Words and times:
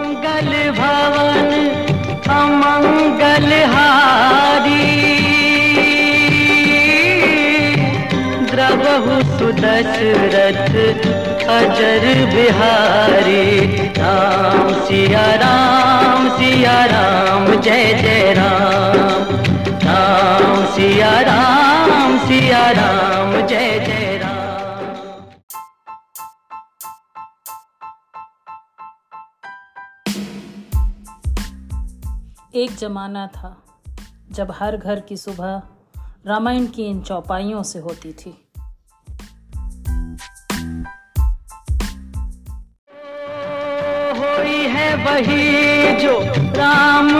मंगल 0.00 0.52
भवन 0.76 1.50
अमंगल 2.34 3.50
हारी 3.72 4.86
द्रवहु 8.50 9.16
सुदशरथ 9.32 10.72
अजर 11.56 12.06
बिहारी। 12.32 13.44
राम 14.00 14.72
सिया 14.86 15.26
राम 15.44 16.28
सिया 16.38 16.78
राम, 16.94 17.46
जय 17.60 17.86
जय 18.02 18.32
राम। 18.38 18.98
राम 19.86 20.64
सिया 20.76 21.14
राम 21.30 22.18
सिया 22.26 22.64
राम। 22.80 23.19
एक 32.54 32.76
जमाना 32.76 33.26
था 33.26 33.62
जब 34.30 34.50
हर 34.50 34.76
घर 34.76 35.00
की 35.00 35.16
सुबह 35.16 35.62
रामायण 36.26 36.66
की 36.66 36.82
इन 36.82 37.00
चौपाइयों 37.00 37.62
से 37.62 37.78
होती 37.78 38.12
थी। 38.12 38.30
होई 44.20 44.66
है 44.68 44.88
वही 45.04 45.96
जो 45.96 46.20
राम 46.56 47.10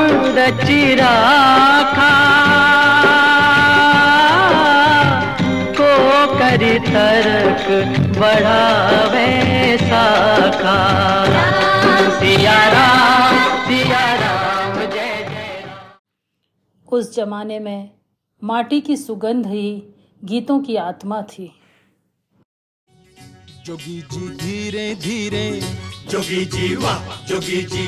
को 5.80 5.93
करी 6.38 6.79
तर्क 6.79 7.66
बढ़ावे 8.19 9.79
साखा। 9.79 10.79
सिया 12.21 12.69
राम 12.69 13.30
उस 16.93 17.15
जमाने 17.16 17.59
में 17.59 17.91
माटी 18.45 18.80
की 18.80 18.96
सुगंध 18.96 19.46
ही 19.46 19.83
गीतों 20.24 20.60
की 20.60 20.77
आत्मा 20.77 21.23
थी। 21.23 21.52
जोगी 23.66 24.01
जी 24.02 24.29
धीरे 24.29 24.95
धीरे, 24.95 25.60
जोगी 26.10 26.45
जी 26.45 26.74
वाह, 26.77 27.27
जोगी 27.27 27.63
जी। 27.63 27.87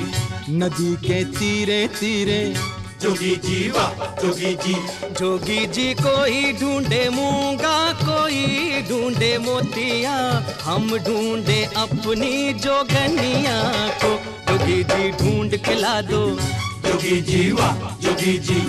नदी 0.51 0.97
के 0.97 1.25
तीरे 1.25 1.89
तीरे, 1.89 2.55
जोगी 3.01 3.37
जी 3.37 3.71
वाह, 3.71 4.21
जोगी 4.21 4.55
जी। 4.55 4.75
जोगी 5.13 5.67
जी 5.67 5.95
कोई 5.95 6.53
ढूंढे 6.53 7.09
मूँगा, 7.11 7.93
कोई 7.93 8.83
ढूंढे 8.83 9.39
मोतिया। 9.39 10.17
हम 10.63 10.99
ढूंढे 10.99 11.65
अपनी 11.65 12.53
जोगनिया 12.53 13.89
को। 14.05 14.15
जोगी 14.49 14.83
जी 14.85 15.11
ढूंढ 15.11 15.57
खिला 15.57 16.01
दो। 16.03 16.39
जोगी 16.85 17.21
जी 17.23 17.51
वाह 17.53 17.75
जोगी 18.01 18.39
जी। 18.39 18.61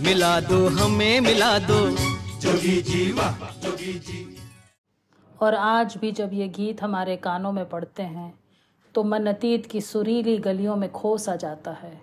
मिला 0.00 0.38
दो 0.40 0.66
हमें 0.68 1.20
मिला 1.20 1.58
दो। 1.58 1.80
जोगी 2.40 2.80
जी 2.82 3.10
वाह 3.12 3.32
जोगी 3.62 3.92
जी। 3.98 4.20
और 5.42 5.54
आज 5.54 5.96
भी 5.96 6.12
जब 6.12 6.30
ये 6.32 6.48
गीत 6.48 6.82
हमारे 6.82 7.16
कानों 7.16 7.52
में 7.52 7.68
पड़ते 7.68 8.02
हैं 8.02 8.32
तो 8.94 9.02
मन 9.04 9.26
अतीत 9.26 9.66
की 9.66 9.80
सुरीली 9.80 10.36
गलियों 10.38 10.76
में 10.76 10.90
खो 10.92 11.16
सा 11.18 11.36
जाता 11.36 11.70
है 11.82 12.00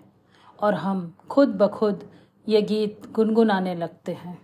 और 0.58 0.74
हम 0.74 1.12
खुद 1.30 1.48
ब 1.48 1.68
खुद 1.68 2.08
ये 2.46 2.62
गीत 2.62 3.06
गुनगुनाने 3.12 3.74
लगते 3.74 4.12
हैं। 4.12 4.38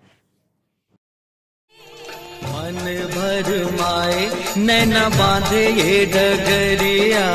मन 2.45 2.79
भर 3.15 3.49
माए 3.73 4.29
नैना 4.59 5.09
बांधे 5.09 5.65
ये 5.73 6.05
डगरिया। 6.07 7.27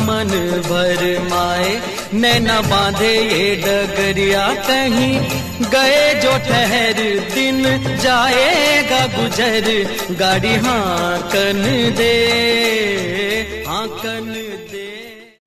मन 0.00 0.30
भर 0.68 1.02
माए 1.28 1.70
नैना 2.14 2.60
बांधे 2.60 3.14
ये 3.14 3.56
डगरिया 3.56 4.54
कहीं। 4.54 5.20
गए 5.70 6.20
जो 6.20 6.30
ठहर, 6.30 6.92
दिन 7.34 7.62
जाएगा 7.96 9.06
गुजर। 9.06 10.14
गाड़ी 10.14 10.54
हाँकन 10.54 11.62
दे 11.96 12.14
हाँकन 13.66 14.32
दे। 14.72 15.38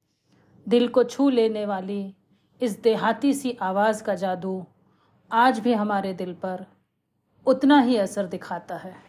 दिल 0.67 0.87
को 0.87 1.03
छू 1.03 1.29
लेने 1.29 1.65
वाली 1.65 2.15
इस 2.61 2.81
देहाती 2.81 3.33
सी 3.33 3.57
आवाज़ 3.61 4.03
का 4.03 4.15
जादू 4.15 4.65
आज 5.31 5.59
भी 5.59 5.73
हमारे 5.73 6.13
दिल 6.13 6.33
पर 6.33 6.65
उतना 7.45 7.81
ही 7.81 7.97
असर 7.97 8.25
दिखाता 8.25 8.75
है। 8.75 9.08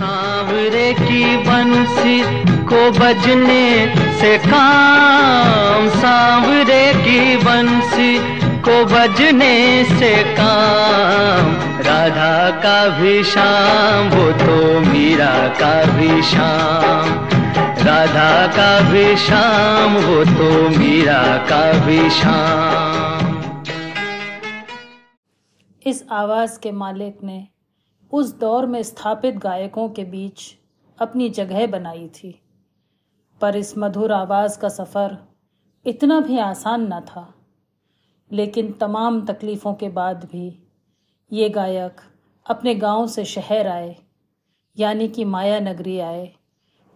सांवरे 0.00 0.94
की 0.94 1.36
बंसी 1.36 2.44
को 2.64 2.90
बजने 2.90 3.94
से 4.20 4.38
काम। 4.38 5.88
सांवरे 5.88 6.94
की 6.94 7.36
बंसी 7.36 8.18
को 8.60 8.84
बजने 8.84 9.84
से 9.84 10.22
काम। 10.34 11.52
राधा 11.82 12.50
का 12.50 12.88
भी 12.88 13.24
शाम, 13.24 14.08
वो 14.08 14.32
तो 14.32 14.80
मीरा 14.80 15.48
का 15.48 15.84
भी 15.84 16.22
शाम। 16.22 17.28
राधा 17.86 18.46
का 18.46 18.80
भी 18.80 19.16
शाम, 19.16 19.96
वो 19.96 20.24
तो 20.24 20.78
मीरा 20.78 21.36
का 21.36 21.72
भी 21.72 22.10
शाम। 22.10 23.42
इस 25.86 26.04
आवाज़ 26.12 26.60
के 26.60 26.72
मालिक 26.72 27.18
ने 27.24 27.48
उस 28.12 28.38
दौर 28.38 28.66
में 28.66 28.82
स्थापित 28.82 29.34
गायकों 29.34 29.88
के 29.88 30.04
बीच 30.04 30.42
अपनी 30.98 31.28
जगह 31.30 31.66
बनाई 31.66 32.08
थी। 32.08 32.40
पर 33.40 33.56
इस 33.56 33.74
मधुर 33.78 34.12
आवाज़ 34.12 34.58
का 34.58 34.68
सफ़र 34.68 35.16
इतना 35.86 36.20
भी 36.20 36.38
आसान 36.38 36.92
न 36.94 37.00
था। 37.00 37.34
लेकिन 38.30 38.72
तमाम 38.72 39.20
तकलीफ़ों 39.26 39.74
के 39.74 39.88
बाद 39.88 40.24
भी 40.24 40.46
ये 41.32 41.48
गायक 41.48 42.00
अपने 42.46 42.74
गाँव 42.74 43.06
से 43.06 43.24
शहर 43.24 43.68
आए, 43.68 43.96
यानी 44.76 45.08
कि 45.08 45.24
माया 45.24 45.60
नगरी 45.60 45.98
आए 45.98 46.32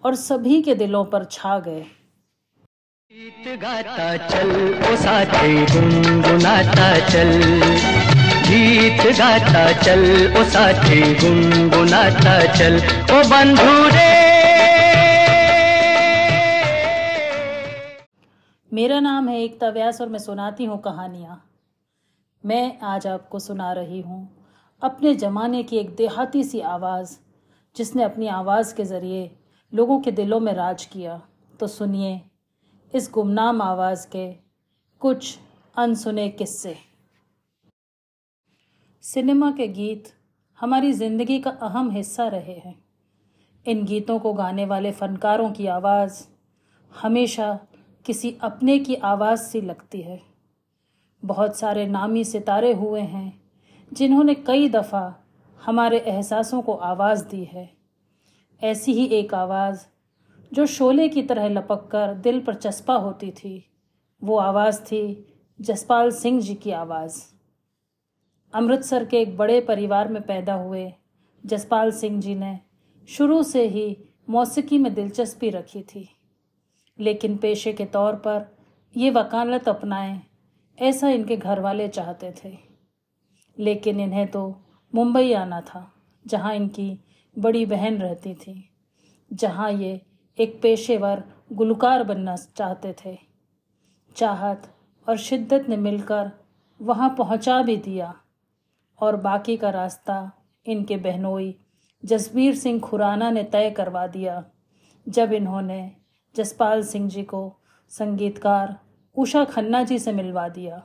और 0.03 0.15
सभी 0.15 0.63
के 0.63 0.75
दिलों 0.75 1.05
पर 1.05 1.25
छा 1.25 1.59
गए। 1.59 1.81
गीत 3.11 3.61
गाता 3.61 4.17
चल, 4.29 4.51
ओ 4.85 4.97
साथी 4.97 5.55
गुनगुनाता 5.67 6.99
चल। 7.09 8.04
गीत 8.55 9.01
गाता 9.19 9.63
चल, 9.83 10.03
ओ 10.39 10.43
साथी 10.51 10.99
गुनगुनाता 11.15 12.35
चल, 12.55 12.77
ओ 13.11 13.23
बंधु 13.31 13.73
रे 13.89 14.13
मेरा 18.73 19.01
नाम 19.01 19.29
है 19.29 19.41
एकता 19.43 19.69
व्यास 19.71 20.01
और 20.01 20.09
मैं 20.09 20.19
सुनाती 20.19 20.65
हूँ 20.65 20.79
कहानियाँ। 20.83 21.41
मैं 22.45 22.79
आज 22.85 23.07
आपको 23.07 23.39
सुना 23.39 23.73
रही 23.73 24.01
हूँ 24.01 24.21
अपने 24.83 25.15
ज़माने 25.15 25.63
की 25.63 25.77
एक 25.77 25.95
देहाती 25.97 26.45
सी 26.45 26.61
आवाज़, 26.61 27.17
जिसने 27.77 28.03
अपनी 28.03 28.29
आवाज़ 28.29 28.75
के 28.75 28.85
ज़रिए 28.85 29.31
लोगों 29.73 30.01
के 30.01 30.11
दिलों 30.13 30.41
में 30.41 30.53
राज 30.55 30.85
किया। 30.85 31.21
तो 31.61 31.67
सुनिए 31.67 32.21
इस 32.93 33.11
गुमनाम 33.15 33.63
आवाज़ 33.63 34.07
के 34.07 34.33
कुछ 35.03 35.39
अनसुने 35.77 36.29
किस्से। 36.29 36.94
सिनेमा 39.05 39.51
के 39.51 39.69
गीत 39.69 40.05
हमारी 40.61 40.93
ज़िंदगी 40.93 41.39
का 41.39 41.51
अहम 41.51 41.91
हिस्सा 41.91 42.29
रहे 42.29 42.53
हैं। 42.53 42.85
इन 43.67 43.85
गीतों 43.85 44.19
को 44.19 44.33
गाने 44.33 44.65
वाले 44.65 44.93
फनकारों 44.93 45.51
की 45.51 45.67
आवाज़ 45.67 46.23
हमेशा 47.01 47.59
किसी 48.05 48.39
अपने 48.41 48.79
की 48.79 48.95
आवाज़ 48.95 49.41
सी 49.41 49.61
लगती 49.61 50.01
है। 50.03 50.21
बहुत 51.25 51.57
सारे 51.57 51.87
नामी 51.87 52.25
सितारे 52.25 52.73
हुए 52.73 53.01
हैं, 53.01 53.43
जिन्होंने 53.93 54.35
कई 54.35 54.69
दफ़ा 54.69 55.15
हमारे 55.65 55.99
एहसासों 55.99 56.63
को 56.63 56.75
आवाज़ 56.75 57.25
दी 57.25 57.45
है। 57.45 57.71
ऐसी 58.63 58.93
ही 58.93 59.07
एक 59.07 59.35
आवाज़ 59.35 59.87
जो 60.53 60.67
शोले 60.67 61.09
की 61.09 61.23
तरह 61.23 61.49
लपक 61.49 61.89
कर 61.93 62.15
दिल 62.15 62.41
पर 62.41 62.55
चस्पा 62.55 62.95
होती 62.95 63.31
थी, 63.31 63.71
वो 64.23 64.39
आवाज़ 64.39 64.81
थी 64.81 65.27
जसपाल 65.61 66.11
सिंह 66.11 66.41
जी 66.41 66.55
की 66.55 66.71
आवाज़। 66.71 67.34
अमृतसर 68.55 69.05
के 69.05 69.21
एक 69.21 69.37
बड़े 69.37 69.61
परिवार 69.61 70.09
में 70.09 70.23
पैदा 70.23 70.55
हुए 70.55 70.93
जसपाल 71.47 71.91
सिंह 71.93 72.21
जी 72.21 72.35
ने 72.35 72.59
शुरू 73.09 73.43
से 73.43 73.69
ही 73.69 73.97
मौसीकी 74.31 74.79
में 74.79 74.95
दिलचस्पी 74.95 75.51
रखी 75.51 75.83
थी। 75.83 76.09
लेकिन 76.99 77.37
पेशे 77.37 77.73
के 77.73 77.85
तौर 77.85 78.15
पर 78.15 78.57
ये 78.97 79.11
वकालत 79.11 79.69
अपनाएँ, 79.69 80.21
ऐसा 80.79 81.09
इनके 81.09 81.37
घर 81.37 81.61
वाले 81.61 81.89
चाहते 81.89 82.35
थे। 82.45 82.57
लेकिन 83.59 84.01
इन्हें 84.01 84.27
तो 84.27 84.61
मुंबई 84.95 85.33
आना 85.33 85.61
था, 85.61 85.93
जहाँ 86.27 86.55
इनकी 86.55 86.99
बड़ी 87.39 87.67
बहन 87.67 87.99
रहती 87.99 88.35
थी, 88.35 88.71
जहाँ 89.33 89.73
ये 89.73 90.01
एक 90.39 90.61
पेशेवर 90.63 91.25
गुलकार 91.53 92.05
बनना 92.05 92.37
चाहते 92.37 92.95
थे। 93.05 93.19
चाहत 94.17 94.75
और 95.09 95.17
शिद्दत 95.17 95.67
ने 95.69 95.77
मिलकर 95.77 96.31
वहाँ 96.81 97.15
पहुँचा 97.19 97.63
भी 97.63 97.77
दिया। 97.77 98.15
और 99.01 99.17
बाकी 99.17 99.57
का 99.57 99.71
रास्ता 99.71 100.33
इनके 100.67 100.97
बहनोई 100.97 101.57
जसबीर 102.05 102.55
सिंह 102.55 102.81
खुराना 102.81 103.31
ने 103.31 103.43
तय 103.43 103.71
करवा 103.71 104.07
दिया। 104.07 104.45
जब 105.09 105.33
इन्होंने 105.33 105.93
जसपाल 106.37 106.83
सिंह 106.83 107.09
जी 107.09 107.23
को 107.23 107.61
संगीतकार 107.89 108.77
उषा 109.17 109.45
खन्ना 109.45 109.83
जी 109.83 109.99
से 109.99 110.13
मिलवा 110.13 110.49
दिया। 110.49 110.83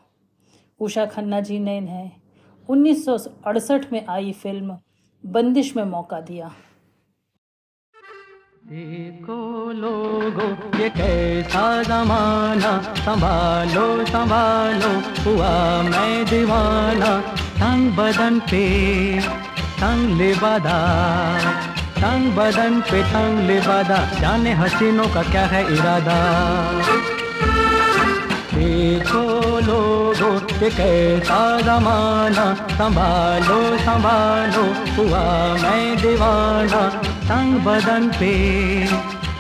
उषा 0.80 1.06
खन्ना 1.06 1.40
जी 1.40 1.60
ने 1.60 1.78
इन्हें 1.78 2.12
1968 2.70 3.92
में 3.94 4.06
आई 4.08 4.32
फ़िल्म 4.32 4.78
बंदिश 5.26 5.76
में 5.76 5.84
मौका 5.84 6.22
दिया। 6.22 6.52
देखो 8.68 9.72
लोगो, 9.72 10.78
ये 10.78 10.90
कैसा 10.90 11.84
जमाना, 11.84 12.94
संभालो 12.94 14.06
संभालो, 14.06 14.92
हुआ 15.24 15.82
मैं 15.82 16.26
दीवाना। 16.26 17.36
तंग 17.60 17.92
बदन 17.92 18.40
पे 18.40 18.66
तंग 19.80 20.18
लिबादा, 20.18 20.78
तंग 21.96 22.32
बदन 22.36 22.80
पे 22.82 23.04
तंग 23.04 23.40
लिबादा, 23.40 23.98
जाने 24.22 24.54
हसीनों 24.54 25.08
का 25.08 25.24
क्या 25.24 25.46
है 25.46 25.62
इरादा? 25.74 26.16
देखो 28.54 29.24
लोगो 29.60 30.32
ये 30.64 30.70
कैसा 30.70 31.40
जमाना, 31.62 32.46
संभालो 32.72 33.78
संभालो, 33.78 34.66
हुआ 34.96 35.24
मैं 35.56 35.98
दीवाना। 36.02 36.82
तंग 37.30 37.60
बदन 37.60 38.08
पे 38.20 38.34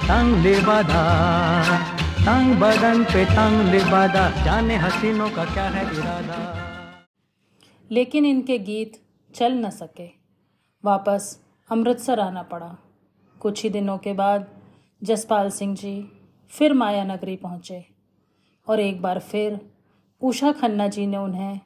तंग 0.08 0.46
लिबादा, 0.46 1.04
तंग 2.20 2.56
बदन 2.56 3.04
पे 3.04 3.26
तंग 3.26 3.70
लिबादा, 3.72 4.30
जाने 4.46 4.78
हसीनों 4.78 5.30
का 5.30 5.46
क्या 5.46 5.64
है 5.64 5.84
इरादा? 5.94 6.69
लेकिन 7.92 8.26
इनके 8.26 8.58
गीत 8.60 9.02
चल 9.36 9.54
न 9.54 9.70
सके। 9.70 10.08
वापस 10.84 11.40
अमृतसर 11.70 12.20
आना 12.20 12.44
पड़ा। 12.44 12.78
कुछ 13.42 13.64
ही 13.64 13.70
दिनों 13.70 13.98
के 13.98 14.14
बाद 14.14 14.48
जसपाल 15.02 15.50
सिंह 15.50 15.76
जी 15.76 15.94
फिर 16.52 16.74
माया 16.74 17.04
नगरी 17.04 17.36
पहुँचे 17.36 17.84
और 18.68 18.80
एक 18.80 19.02
बार 19.02 19.20
फिर 19.20 19.60
उषा 20.22 20.52
खन्ना 20.52 20.88
जी 20.88 21.06
ने 21.08 21.18
उन्हें 21.18 21.60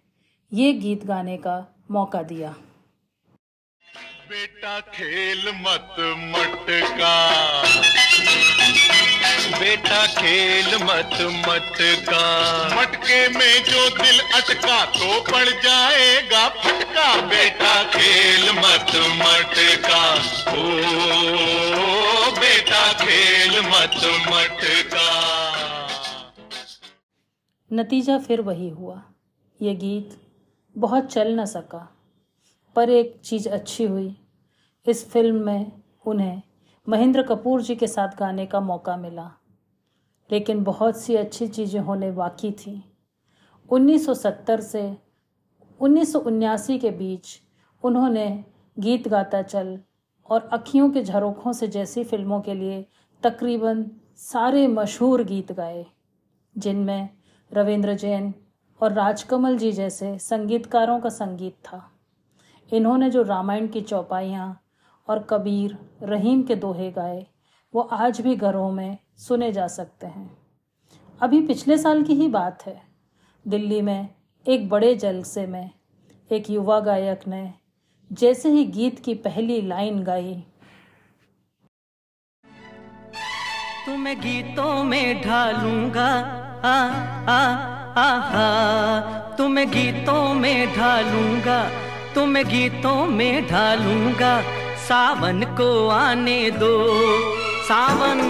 ये 0.51 0.73
गीत 0.73 1.05
गाने 1.05 1.37
का 1.37 1.55
मौका 1.91 2.21
दिया। 2.23 2.55
बेटा 4.29 4.79
खेल 4.79 5.47
मत 5.47 5.95
मटका। 5.99 7.15
बेटा 9.59 10.05
खेल 10.07 10.75
मत 10.75 11.17
मटका। 11.47 12.21
मटके 12.75 13.27
में 13.29 13.63
जो 13.63 13.89
दिल 13.89 14.19
अटका 14.19 14.85
तो 14.85 15.21
पड़ 15.21 15.49
जाएगा 15.49 16.49
फटका। 16.49 17.21
बेटा 17.21 17.83
खेल 17.83 18.51
मत 18.51 18.95
मटका। 19.21 20.03
ओ 20.51 22.31
बेटा 22.31 22.93
खेल 22.93 23.59
मत 23.59 23.99
मटका। 24.27 25.09
नतीजा 27.73 28.17
फिर 28.17 28.41
वही 28.41 28.69
हुआ। 28.69 29.01
ये 29.61 29.75
गीत 29.75 30.21
बहुत 30.77 31.13
चल 31.13 31.39
न 31.39 31.45
सका। 31.45 31.92
पर 32.75 32.89
एक 32.89 33.19
चीज़ 33.25 33.49
अच्छी 33.49 33.85
हुई। 33.85 34.15
इस 34.87 35.09
फ़िल्म 35.09 35.35
में 35.35 35.71
उन्हें 36.05 36.41
महेंद्र 36.89 37.21
कपूर 37.23 37.61
जी 37.61 37.75
के 37.75 37.87
साथ 37.87 38.07
गाने 38.07 38.45
का 38.45 38.59
मौका 38.59 38.97
मिला। 38.97 39.31
लेकिन 40.31 40.63
बहुत 40.63 40.97
सी 40.97 41.15
अच्छी 41.15 41.47
चीज़ें 41.47 41.79
होने 41.81 42.11
बाकी 42.11 42.51
थी। 42.51 42.83
1970 43.69 44.61
से 44.61 44.97
उन्नीस 45.79 46.67
के 46.71 46.91
बीच 46.91 47.39
उन्होंने 47.83 48.45
गीत 48.79 49.07
गाता 49.07 49.41
चल 49.41 49.79
और 50.29 50.49
अखियों 50.53 50.89
के 50.89 51.03
झरोखों 51.03 51.53
से 51.53 51.67
जैसी 51.67 52.03
फ़िल्मों 52.03 52.41
के 52.41 52.53
लिए 52.53 52.85
तकरीबन 53.23 53.85
सारे 54.15 54.67
मशहूर 54.67 55.23
गीत 55.23 55.51
गाए, 55.51 55.85
जिनमें 56.57 57.09
रविंद्र 57.51 57.93
जैन 57.93 58.33
और 58.81 58.93
राजकमल 58.93 59.57
जी 59.57 59.71
जैसे 59.71 60.17
संगीतकारों 60.19 60.99
का 60.99 61.09
संगीत 61.09 61.53
था। 61.53 61.92
इन्होंने 62.71 63.09
जो 63.09 63.21
रामायण 63.23 63.67
की 63.67 63.81
चौपाइयाँ 63.81 64.63
और 65.07 65.19
कबीर, 65.29 65.77
रहीम 66.03 66.43
के 66.43 66.55
दोहे 66.55 66.91
गाए, 66.91 67.25
वो 67.73 67.81
आज 67.81 68.21
भी 68.21 68.35
घरों 68.35 68.71
में 68.71 68.97
सुने 69.17 69.51
जा 69.51 69.67
सकते 69.67 70.07
हैं। 70.07 70.29
अभी 71.21 71.41
पिछले 71.41 71.77
साल 71.77 72.03
की 72.03 72.13
ही 72.13 72.27
बात 72.27 72.65
है। 72.65 72.81
दिल्ली 73.45 73.81
में 73.81 74.09
एक 74.45 74.69
बड़े 74.69 74.95
जलसे 74.95 75.45
में 75.47 75.69
एक 76.31 76.49
युवा 76.49 76.79
गायक 76.79 77.27
ने 77.27 77.53
जैसे 78.11 78.49
ही 78.49 78.63
गीत 78.65 78.99
की 78.99 79.13
पहली 79.13 79.61
लाइन 79.61 80.03
गाई। 80.03 80.33
तुम्हें 83.85 84.19
गीतों 84.21 84.83
में 84.83 85.21
ढालूँगा, 85.21 86.09
आ 86.63 86.75
आ 87.97 88.07
तुम्हें 89.37 89.69
गीतों 89.69 90.33
में 90.33 90.75
ढालूँगा 90.75 91.59
तुम्हें 92.15 92.45
गीतों 92.47 93.05
में 93.05 93.47
ढालूँगा, 93.47 94.41
सावन 94.77 95.43
को 95.43 95.87
आने 95.87 96.51
दो, 96.51 96.75
सावन 97.63 98.21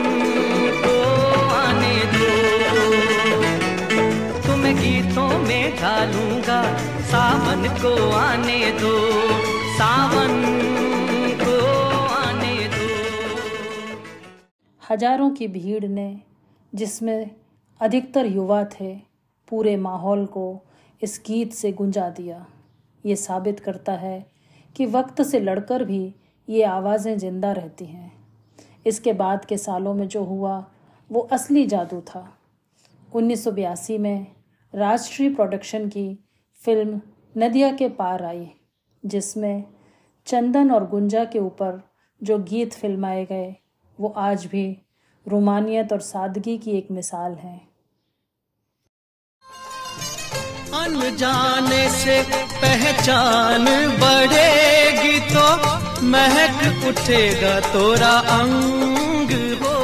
को 0.84 0.96
आने 1.56 1.96
दो। 2.14 2.28
तुम्हें 4.48 4.76
गीतों 4.76 5.28
में 5.40 5.76
ढालूँगा, 5.76 6.62
सावन 7.02 7.68
को 7.82 8.12
आने 8.12 8.72
दो, 8.72 8.96
सावन 9.78 10.42
को 11.44 11.58
आने 12.06 12.68
दो। 12.68 12.90
हज़ारों 14.82 15.30
की 15.30 15.48
भीड़ 15.48 15.86
ने, 15.86 16.22
जिसमें 16.76 17.30
अधिकतर 17.82 18.26
युवा 18.26 18.64
थे, 18.64 18.96
पूरे 19.48 19.76
माहौल 19.78 20.26
को 20.26 20.66
इस 21.02 21.22
गीत 21.28 21.54
से 21.54 21.72
गुंजा 21.72 22.10
दिया। 22.10 22.46
ये 23.06 23.16
साबित 23.16 23.60
करता 23.60 23.94
है 23.94 24.26
कि 24.76 24.86
वक्त 24.86 25.22
से 25.22 25.40
लड़कर 25.40 25.84
भी 25.84 26.16
ये 26.50 26.64
आवाज़ें 26.64 27.18
ज़िंदा 27.18 27.52
रहती 27.52 27.86
हैं। 27.86 28.12
इसके 28.86 29.14
बाद 29.14 29.46
के 29.46 29.58
सालों 29.58 29.94
में 29.94 30.08
जो 30.08 30.24
हुआ, 30.24 30.66
वो 31.10 31.20
असली 31.22 31.66
जादू 31.66 32.02
था। 32.02 32.38
1982 33.16 33.98
में 33.98 34.28
राष्ट्रीय 34.74 35.30
प्रोडक्शन 35.30 35.88
की 35.90 36.20
फ़िल्म 36.62 37.02
नदिया 37.38 37.72
के 37.72 37.90
पार 37.90 38.24
आई, 38.24 38.50
जिसमें 39.06 39.64
चंदन 40.26 40.72
और 40.72 40.88
गुंजा 40.88 41.26
के 41.26 41.40
ऊपर 41.40 41.82
जो 42.24 42.38
गीत 42.40 42.74
फिल्माए 42.74 43.26
गए, 43.26 43.56
वो 44.00 44.10
आज 44.10 44.46
भी 44.46 44.78
रोमानियत 45.28 45.94
और 45.94 46.00
सादगी 46.00 46.58
की 46.58 46.72
एक 46.72 46.92
मिसाल 46.92 47.34
हैं। 47.34 47.73
अनजाने 50.82 51.84
से 52.00 52.22
पहचान 52.63 53.65
बढ़ेगी 54.01 55.20
तो 55.34 55.48
महक 56.13 56.58
उठेगा 56.88 57.60
तोरा 57.74 58.13
अंग 58.38 59.32
हो। 59.62 59.75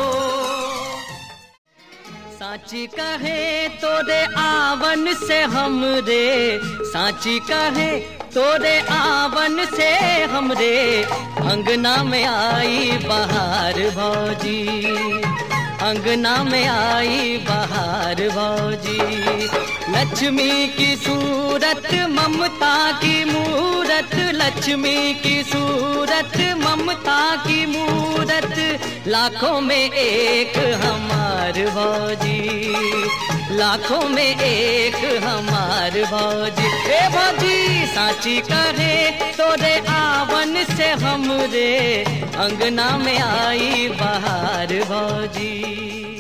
साची 2.40 2.86
कहे 2.88 3.40
तोरे 3.82 4.22
आवन 4.40 5.14
से 5.28 5.42
हमरे 5.56 6.26
साची 6.92 7.38
कहे 7.52 7.92
तोरे 8.36 8.80
आवन 8.92 9.66
से 9.76 9.92
हमरे 10.34 10.78
अंगना 11.52 11.96
में 12.04 12.26
आई 12.26 12.80
बहार 13.08 13.78
भौजी। 13.96 14.62
अंगना 15.90 16.36
में 16.44 16.66
आई 16.68 17.38
बहार 17.50 17.59
लक्ष्मी 20.10 20.68
की 20.68 20.96
सूरत, 20.96 21.88
ममता 22.10 22.92
की 22.92 23.26
मूरत, 23.26 24.16
लक्ष्मी 24.34 25.14
की 25.14 25.44
सूरत, 25.44 26.38
ममता 26.58 27.36
की 27.36 27.66
मूरत, 27.66 28.56
लाखों 29.08 29.62
में 29.62 29.92
एक 29.92 30.58
हमार 30.84 31.62
भौजी, 31.70 32.74
लाखों 33.56 34.10
में 34.10 34.40
एक 34.40 35.24
हमार 35.24 36.02
भौजी। 36.12 36.68
ए 36.94 37.08
भौजी, 37.10 37.86
साची 37.86 38.40
करे 38.42 38.96
तोरे 39.38 39.76
आवन 39.90 40.64
से 40.78 40.92
हमरे 41.06 42.04
अंगना 42.38 42.98
में 42.98 43.18
आई 43.20 43.88
बहार 43.90 44.74
भौजी। 44.90 46.19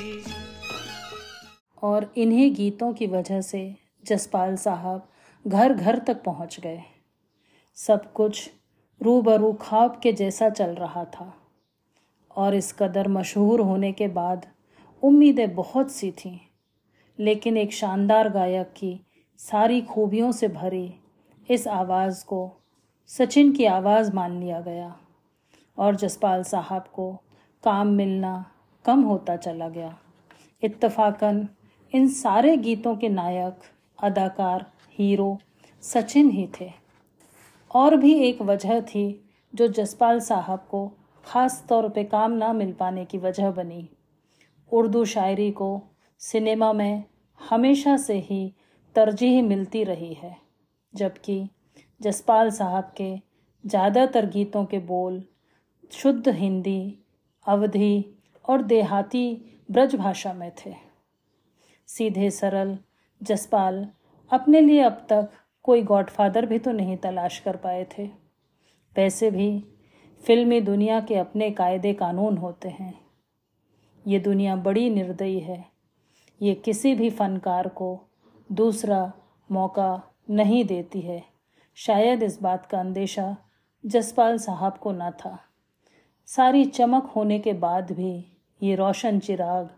और 1.83 2.11
इन्हीं 2.17 2.53
गीतों 2.55 2.93
की 2.93 3.07
वजह 3.07 3.41
से 3.41 3.75
जसपाल 4.03 4.55
साहब 4.55 5.07
घर 5.45 5.73
घर 5.73 5.97
तक 5.97 6.23
पहुँच 6.23 6.59
गए। 6.59 6.81
सब 7.77 8.11
कुछ 8.13 8.49
रूबरू 9.01 9.51
खाब 9.53 9.99
के 10.03 10.13
जैसा 10.13 10.49
चल 10.49 10.75
रहा 10.75 11.03
था 11.05 11.33
और 12.35 12.55
इस 12.55 12.71
कदर 12.73 13.07
मशहूर 13.07 13.61
होने 13.61 13.91
के 13.91 14.07
बाद 14.07 14.45
उम्मीदें 15.03 15.53
बहुत 15.55 15.91
सी 15.91 16.11
थीं, 16.11 16.37
लेकिन 17.19 17.57
एक 17.57 17.73
शानदार 17.73 18.29
गायक 18.29 18.73
की 18.77 18.99
सारी 19.39 19.81
खूबियों 19.81 20.31
से 20.31 20.47
भरी 20.47 20.93
इस 21.49 21.67
आवाज़ 21.67 22.25
को 22.25 22.41
सचिन 23.09 23.51
की 23.51 23.65
आवाज़ 23.65 24.11
मान 24.13 24.39
लिया 24.39 24.59
गया 24.61 24.95
और 25.77 25.95
जसपाल 25.95 26.43
साहब 26.43 26.87
को 26.93 27.11
काम 27.63 27.87
मिलना 27.87 28.33
कम 28.85 29.01
होता 29.01 29.35
चला 29.35 29.69
गया। 29.69 29.97
इत्तफाकन 30.63 31.47
इन 31.93 32.07
सारे 32.07 32.55
गीतों 32.57 32.95
के 32.95 33.09
नायक, 33.09 33.59
अदाकार, 33.99 34.65
हीरो, 34.97 35.37
सचिन 35.83 36.29
ही 36.29 36.47
थे। 36.59 36.69
और 37.71 37.95
भी 37.95 38.13
एक 38.23 38.41
वजह 38.41 38.81
थी 38.81 39.05
जो 39.53 39.67
जसपाल 39.67 40.19
साहब 40.19 40.65
को 40.69 40.87
ख़ास 41.23 41.63
तौर 41.69 41.87
पे 41.89 42.03
काम 42.03 42.31
ना 42.31 42.51
मिल 42.53 42.71
पाने 42.73 43.05
की 43.05 43.17
वजह 43.17 43.51
बनी। 43.51 43.87
उर्दू 44.71 45.03
शायरी 45.05 45.49
को 45.51 45.69
सिनेमा 46.21 46.71
में 46.73 47.03
हमेशा 47.41 47.95
से 47.97 48.17
ही 48.19 48.41
तरजीह 48.95 49.41
मिलती 49.43 49.83
रही 49.83 50.13
है, 50.13 50.35
जबकि 50.93 51.47
जसपाल 52.01 52.49
साहब 52.51 52.91
के 52.97 53.15
ज़्यादातर 53.63 54.25
गीतों 54.25 54.63
के 54.65 54.79
बोल 54.79 55.21
शुद्ध 55.91 56.29
हिंदी, 56.29 56.99
अवधि 57.45 58.05
और 58.45 58.61
देहाती 58.61 59.25
ब्रज 59.71 59.95
भाषा 59.95 60.33
में 60.33 60.51
थे। 60.57 60.73
सीधे, 61.97 62.31
सरल, 62.31 62.77
जसपाल, 63.23 63.87
अपने 64.31 64.61
लिए 64.61 64.81
अब 64.81 65.05
तक 65.09 65.31
कोई 65.63 65.81
गॉडफादर 65.81 66.45
भी 66.45 66.59
तो 66.59 66.71
नहीं 66.71 66.97
तलाश 66.97 67.39
कर 67.39 67.55
पाए 67.55 67.87
थे। 67.97 68.05
वैसे 68.95 69.31
भी 69.31 69.65
फिल्मी 70.25 70.61
दुनिया 70.61 70.99
के 70.99 71.15
अपने 71.15 71.51
कायदे 71.51 71.93
कानून 71.93 72.37
होते 72.37 72.69
हैं। 72.69 73.01
ये 74.07 74.19
दुनिया 74.19 74.55
बड़ी 74.55 74.89
निर्दयी 74.89 75.39
है। 75.39 75.65
ये 76.41 76.55
किसी 76.55 76.95
भी 76.95 77.09
फनकार 77.09 77.67
को 77.67 78.01
दूसरा 78.51 79.13
मौका 79.51 80.01
नहीं 80.29 80.65
देती 80.65 81.01
है। 81.01 81.23
शायद 81.75 82.23
इस 82.23 82.41
बात 82.41 82.65
का 82.65 82.79
अंदेशा 82.79 83.37
जसपाल 83.85 84.37
साहब 84.37 84.77
को 84.77 84.91
ना 84.91 85.11
था। 85.11 85.39
सारी 86.25 86.65
चमक 86.65 87.03
होने 87.03 87.39
के 87.39 87.53
बाद 87.53 87.91
भी 87.91 88.37
ये 88.63 88.75
रोशन 88.75 89.19
चिराग 89.19 89.69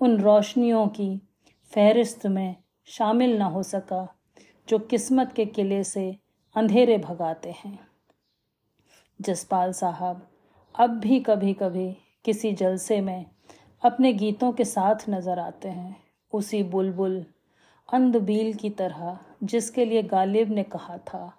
उन 0.00 0.20
रोशनियों 0.20 0.86
की 0.86 1.22
फहरिस्त 1.72 2.26
में 2.26 2.56
शामिल 2.88 3.36
ना 3.38 3.44
हो 3.44 3.62
सका, 3.62 4.06
जो 4.68 4.78
किस्मत 4.78 5.32
के 5.32 5.44
किले 5.46 5.82
से 5.84 6.04
अंधेरे 6.56 6.98
भगाते 6.98 7.50
हैं। 7.50 7.78
जसपाल 9.20 9.72
साहब, 9.72 10.26
अब 10.74 10.98
भी 11.00 11.20
कभी 11.20 11.52
कभी 11.54 11.90
किसी 12.24 12.52
जलसे 12.52 13.00
में 13.00 13.26
अपने 13.82 14.12
गीतों 14.12 14.52
के 14.52 14.64
साथ 14.64 15.08
नज़र 15.10 15.38
आते 15.38 15.68
हैं। 15.68 15.96
उसी 16.32 16.62
बुलबुल, 16.62 17.24
अंधबील 17.88 18.52
की 18.54 18.70
तरह, 18.70 19.18
जिसके 19.42 19.84
लिए 19.84 20.02
गालिब 20.02 20.50
ने 20.50 20.62
कहा 20.62 20.96
था, 20.98 21.32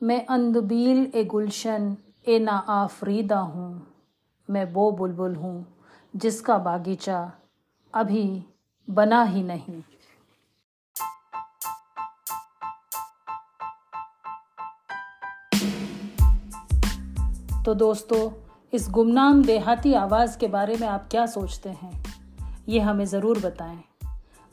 मैं 0.00 0.24
अंधबील 0.26 1.10
ए 1.14 1.24
गुलशन, 1.24 1.96
ए 2.28 2.38
ना 2.38 2.52
आफरीदा 2.52 3.38
हूँ। 3.38 3.86
मैं 4.48 4.64
वो 4.64 4.90
बुलबुल 4.92 5.34
हूँ 5.36 5.66
जिसका 6.16 6.58
बागीचा 6.58 7.20
अभी 7.94 8.44
बना 8.88 9.22
ही 9.22 9.42
नहीं। 9.42 9.80
तो 17.64 17.74
दोस्तों, 17.74 18.30
इस 18.72 18.88
गुमनाम 18.90 19.42
देहाती 19.44 19.92
आवाज़ 19.94 20.38
के 20.38 20.48
बारे 20.48 20.76
में 20.76 20.86
आप 20.88 21.08
क्या 21.10 21.26
सोचते 21.26 21.68
हैं, 21.68 22.04
ये 22.68 22.80
हमें 22.80 23.04
ज़रूर 23.04 23.38
बताएँ। 23.38 23.78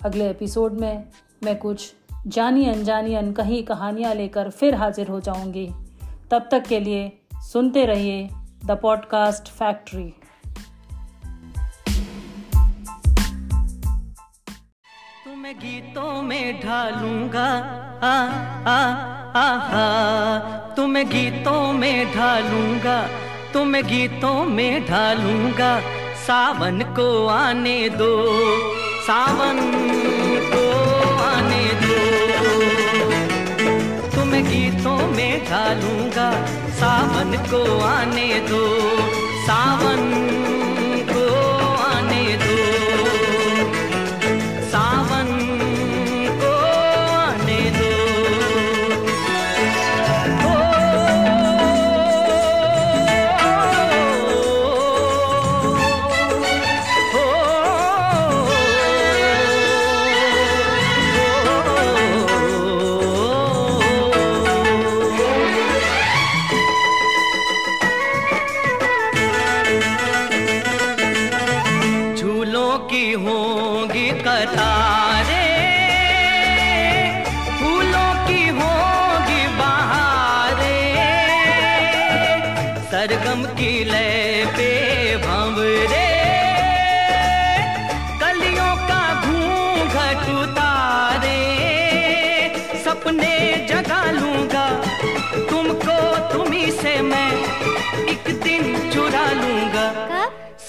अगले 0.01 0.29
एपिसोड 0.29 0.73
में 0.73 1.07
मैं 1.43 1.57
कुछ 1.59 1.93
जानी 2.27 2.65
अनजानी 2.65 3.15
अनकही 3.15 3.61
कहानियाँ 3.63 4.13
लेकर 4.15 4.49
फिर 4.49 4.75
हाजिर 4.75 5.07
हो 5.07 5.19
जाऊँगी। 5.19 5.67
तब 6.31 6.47
तक 6.51 6.63
के 6.63 6.79
लिए 6.79 7.11
सुनते 7.43 7.85
रहिए 7.85 8.29
द 8.65 8.79
पॉडकास्ट 8.81 9.47
फैक्ट्री। 9.49 10.13
तुम्हें 15.45 15.59
गीतों 15.61 16.21
में 16.23 16.59
ढालूँगा। 16.59 17.47
आ 18.03 18.13
आ 18.67 18.77
आ 19.37 19.43
तुम्हें 20.75 21.05
गीतों 21.09 21.61
में 21.73 22.13
ढालूँगा, 22.13 22.95
तुम्हें 23.53 23.83
गीतों 23.85 24.33
में 24.45 24.85
ढालूँगा। 24.87 25.69
सावन 26.25 26.81
को 26.97 27.05
आने 27.27 27.77
दो, 27.89 28.09
सावन 29.07 29.61
को 30.49 30.65
आने 31.25 31.63
दो। 31.83 31.99
तुम्हें 34.15 34.43
गीतों 34.45 34.97
में 35.13 35.45
ढालूँगा, 35.45 36.29
सावन 36.81 37.37
को 37.51 37.63
आने 37.85 38.27
दो, 38.49 38.65
सावन 39.45 40.14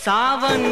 सावन 0.06 0.62